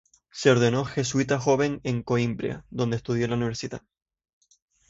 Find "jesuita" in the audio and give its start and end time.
0.83-1.37